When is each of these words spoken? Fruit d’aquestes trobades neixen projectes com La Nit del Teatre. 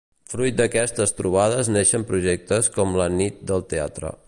Fruit 0.33 0.55
d’aquestes 0.61 1.13
trobades 1.17 1.69
neixen 1.75 2.07
projectes 2.13 2.73
com 2.79 2.99
La 3.03 3.09
Nit 3.21 3.41
del 3.53 3.67
Teatre. 3.75 4.15